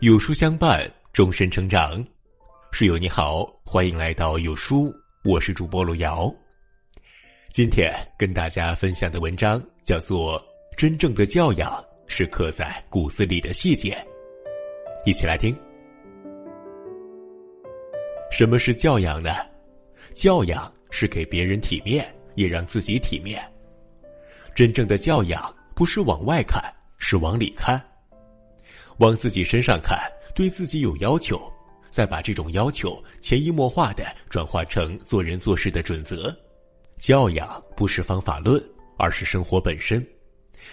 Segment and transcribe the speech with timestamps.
[0.00, 2.04] 有书相伴，终身成长。
[2.72, 4.92] 书友你好，欢迎来到有书，
[5.24, 6.34] 我是主播路遥。
[7.52, 10.38] 今天跟大家分享的文章叫做
[10.76, 13.94] 《真正的教养是刻在骨子里的细节》，
[15.08, 15.56] 一起来听。
[18.32, 19.30] 什么是教养呢？
[20.10, 22.04] 教养是给别人体面，
[22.34, 23.40] 也让自己体面。
[24.56, 26.60] 真正的教养不是往外看，
[26.98, 27.80] 是往里看。
[28.98, 29.98] 往自己身上看，
[30.34, 31.40] 对自己有要求，
[31.90, 36.34] 再把这种要求潜移默化的转化成做人做事的准则。
[36.98, 38.62] 教养不是方法论，
[38.96, 40.04] 而是生活本身，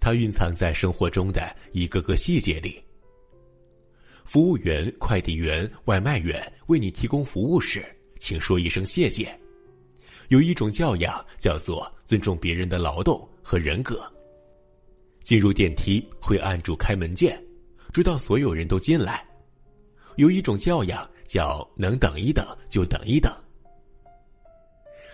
[0.00, 2.82] 它蕴藏在生活中的一个个细节里。
[4.24, 7.84] 服务员、快递员、外卖员为你提供服务时，
[8.20, 9.36] 请说一声谢谢。
[10.28, 14.00] 有一种教养叫做尊重别人的劳动和人格。
[15.24, 17.42] 进入电梯会按住开门键。
[17.92, 19.22] 直到所有人都进来，
[20.16, 23.30] 有一种教养叫能等一等就等一等。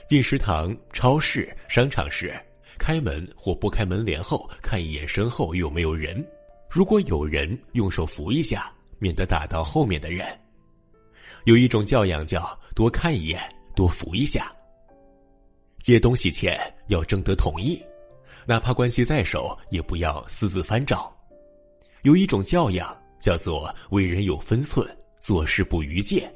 [0.08, 2.32] 进食堂、超市、商场时，
[2.78, 6.24] 开门或拨开门帘后看一眼身后有没有人，
[6.70, 10.24] 如果有人，用手扶一下，免得打到后面的人。
[11.44, 13.42] 有一种教养叫多看一眼，
[13.74, 14.54] 多扶一下。
[15.82, 17.80] 接东西前要征得同意，
[18.46, 21.12] 哪怕关系在手，也不要私自翻找。
[22.02, 24.86] 有一种教养叫做为人有分寸，
[25.20, 26.30] 做事不逾界。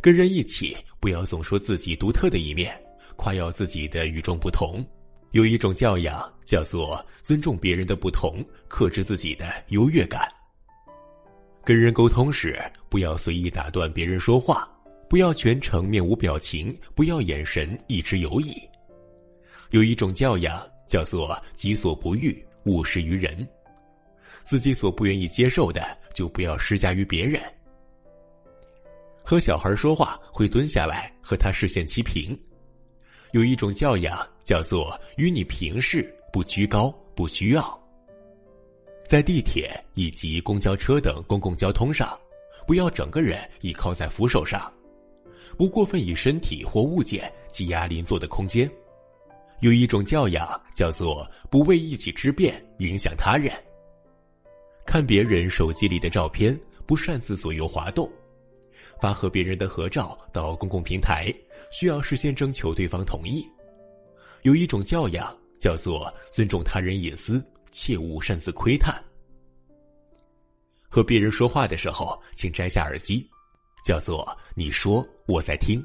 [0.00, 2.74] 跟人一起，不要总说自己独特的一面，
[3.16, 4.84] 夸耀自己的与众不同。
[5.32, 10.28] 有一种教养叫做尊重别人的不同，克制自己的优越感。
[11.64, 14.68] 跟人沟通时，不要随意打断别人说话，
[15.08, 18.56] 不要全程面无表情，不要眼神一直游移。
[19.70, 23.48] 有一种教养叫做己所不欲，勿施于人。
[24.44, 25.82] 自己所不愿意接受的，
[26.14, 27.40] 就不要施加于别人。
[29.24, 32.38] 和小孩说话会蹲下来和他视线齐平。
[33.32, 37.80] 有一种教养叫做与你平视，不居高，不虚傲。
[39.06, 42.18] 在地铁以及公交车等公共交通上，
[42.66, 44.72] 不要整个人倚靠在扶手上，
[45.56, 48.70] 不过分以身体或物件挤压邻座的空间。
[49.60, 53.52] 有一种教养叫做不为一己之便影响他人。
[54.84, 58.06] 看别人手机里的照片，不擅自左右滑动；
[59.00, 61.32] 发和别人的合照到公共平台，
[61.70, 63.46] 需要事先征求对方同意。
[64.42, 69.02] 有一种教养叫做尊重他人隐私，切勿擅自窥探。
[70.88, 73.26] 和别人说话的时候，请摘下耳机，
[73.84, 75.82] 叫做你说我在听。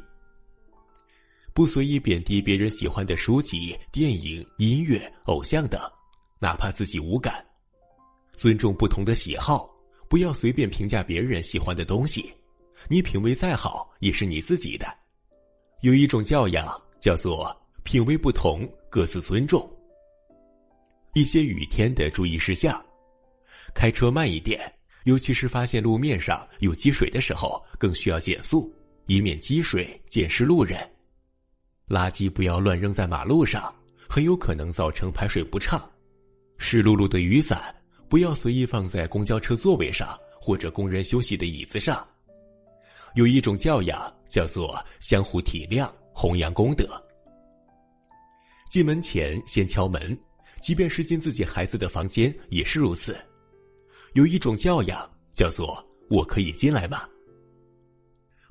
[1.53, 5.79] 不随意贬低别人喜欢的书籍、电影、音乐、偶像等，
[6.39, 7.46] 哪怕自己无感。
[8.37, 9.67] 尊重不同的喜好，
[10.07, 12.31] 不要随便评价别人喜欢的东西。
[12.87, 14.85] 你品味再好，也是你自己的。
[15.81, 17.53] 有一种教养叫做
[17.83, 19.67] 品味不同，各自尊重。
[21.13, 22.79] 一些雨天的注意事项：
[23.73, 24.71] 开车慢一点，
[25.05, 28.71] 尤其是发现路面上有积水的时候，更需要减速，
[29.07, 30.77] 以免积水溅湿路人。
[31.87, 33.73] 垃圾不要乱扔在马路上，
[34.07, 35.81] 很有可能造成排水不畅。
[36.59, 37.73] 湿漉漉的雨伞。
[38.09, 42.07] 不要随意放在公交车座位上或者工人休息的椅子上。
[43.15, 46.85] 有一种教养叫做相互体谅、弘扬功德。
[48.69, 50.17] 进门前先敲门，
[50.61, 53.17] 即便是进自己孩子的房间也是如此。
[54.13, 57.07] 有一种教养叫做我可以进来吗？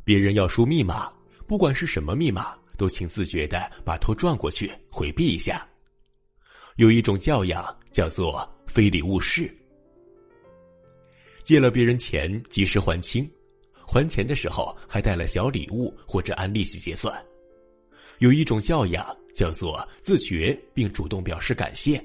[0.05, 1.13] 别人要输密码，
[1.47, 5.67] 不管是什么密码，都请自觉的把头转过去回避一下。
[6.77, 8.47] 有一种教养叫做。
[8.67, 9.51] 非礼勿视。
[11.43, 13.31] 借了别人钱，及时还清，
[13.87, 17.15] 还钱的时候还带了小礼物或者按利息结算。
[18.19, 22.05] 有一种教养叫做自觉并主动表示感谢。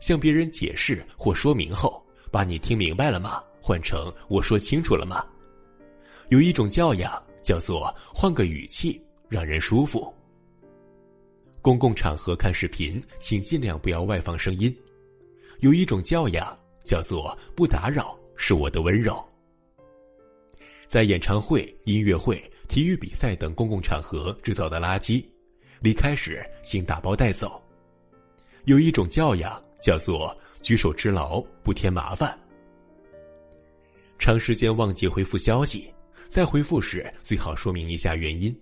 [0.00, 3.42] 向别人解释或说明后，把你听明白了吗？
[3.60, 5.26] 换成我说清楚了吗？
[6.28, 10.12] 有一种教养叫做换个语气，让人舒服。
[11.60, 14.74] 公共场合看视频，请尽量不要外放声音。
[15.60, 19.22] 有一种教养叫做不打扰，是我的温柔。
[20.86, 25.24] 在演唱会、音乐会、体育比赛等公共场合制造的垃圾，
[25.80, 27.60] 离开时请打包带走。
[28.64, 32.38] 有一种教养叫做举手之劳，不添麻烦。
[34.18, 35.92] 长时间忘记回复消息，
[36.30, 38.56] 在回复时最好说明一下原因。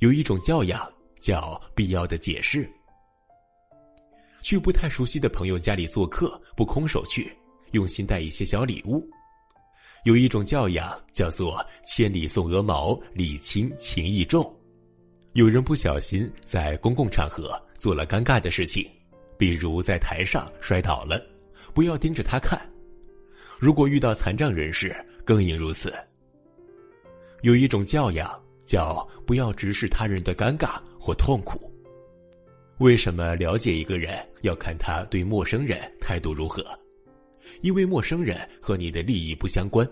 [0.00, 0.92] 有一种教养。
[1.20, 2.68] 叫必要的解释。
[4.40, 7.36] 去不太熟悉的朋友家里做客，不空手去，
[7.72, 9.06] 用心带一些小礼物。
[10.04, 14.54] 有一种教养叫做“千里送鹅毛，礼轻情意重”。
[15.34, 18.88] 有人不小心在公共场合做了尴尬的事情，
[19.36, 21.20] 比如在台上摔倒了，
[21.74, 22.58] 不要盯着他看。
[23.58, 24.94] 如果遇到残障人士，
[25.24, 25.92] 更应如此。
[27.42, 31.72] 有一种教养叫“不要直视他人的尴尬或痛苦”。
[32.78, 36.64] 为什么了解一个人要看他对陌生人态度如何？
[37.62, 39.88] 因为陌生人和你的利益不相关，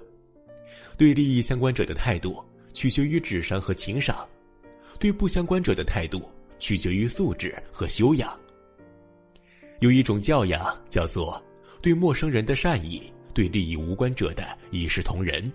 [0.97, 4.17] 对利益相关者的态度取决于智商和情商，
[5.00, 8.38] 对不相关者的态度取决于素质和修养。
[9.81, 11.43] 有一种教养叫做
[11.82, 15.52] 对陌生人的善意，对利益无关者的一视同仁。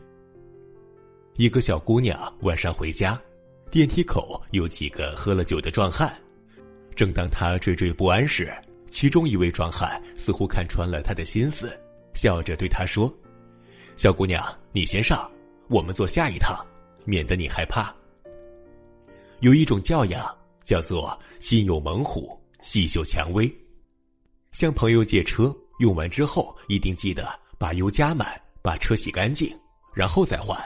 [1.38, 3.19] 一个小姑娘晚上回家，
[3.71, 6.13] 电梯口有几个喝了酒的壮汉，
[6.94, 8.53] 正当他惴惴不安时，
[8.89, 11.79] 其中一位壮汉似乎看穿了他的心思。
[12.13, 13.09] 笑着对他说
[13.95, 15.31] ：“小姑娘，你先上，
[15.69, 16.53] 我们坐下一趟，
[17.06, 17.95] 免得你害怕。”
[19.39, 23.50] 有一种教养叫做“心有猛虎，细嗅蔷薇”。
[24.51, 27.25] 向朋友借车，用完之后一定记得
[27.57, 28.27] 把油加满，
[28.62, 29.50] 把车洗干净，
[29.94, 30.62] 然后再还。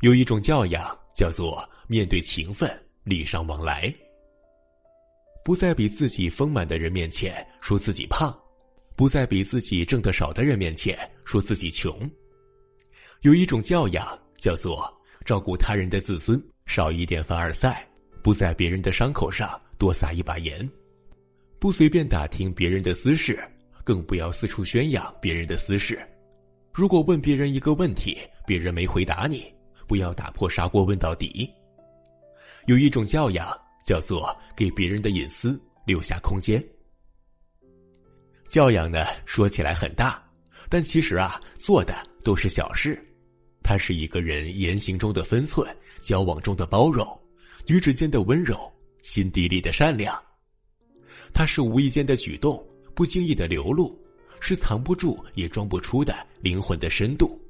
[0.00, 2.70] 有一种教养叫做“面对情分，
[3.02, 3.92] 礼尚往来”。
[5.42, 8.36] 不在比自己丰满的人面前说自己胖。
[8.94, 12.10] 不在比自己挣得少的人面前说自己穷。
[13.20, 14.90] 有一种教养叫做
[15.22, 17.86] 照顾他人的自尊，少一点凡尔赛，
[18.22, 20.66] 不在别人的伤口上多撒一把盐，
[21.58, 23.38] 不随便打听别人的私事，
[23.84, 25.98] 更不要四处宣扬别人的私事。
[26.72, 28.16] 如果问别人一个问题，
[28.46, 29.44] 别人没回答你，
[29.86, 31.50] 不要打破砂锅问到底。
[32.66, 36.62] 有一种教养叫做给别人的隐私留下空间。
[38.48, 40.22] 教养呢，说起来很大，
[40.68, 43.00] 但其实啊，做的都是小事。
[43.62, 45.68] 它是一个人言行中的分寸，
[46.00, 47.06] 交往中的包容，
[47.64, 48.72] 举止间的温柔，
[49.02, 50.16] 心底里的善良。
[51.34, 53.96] 它是无意间的举动，不经意的流露，
[54.40, 57.40] 是藏不住也装不出的灵魂的深度。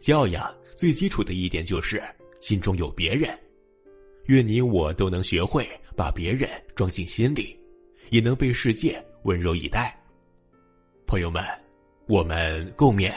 [0.00, 2.00] 教养最基础的一点就是
[2.40, 3.36] 心中有别人。
[4.26, 7.58] 愿你我都能学会把别人装进心里，
[8.10, 9.04] 也能被世界。
[9.24, 10.00] 温柔以待，
[11.04, 11.42] 朋友们，
[12.06, 13.12] 我们共勉。